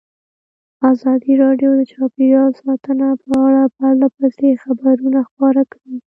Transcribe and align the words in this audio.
ازادي 0.91 1.33
راډیو 1.43 1.69
د 1.75 1.81
چاپیریال 1.91 2.51
ساتنه 2.63 3.07
په 3.23 3.31
اړه 3.47 3.63
پرله 3.75 4.07
پسې 4.17 4.47
خبرونه 4.63 5.19
خپاره 5.29 5.61
کړي. 5.71 5.97